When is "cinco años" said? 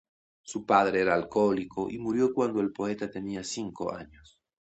3.43-4.41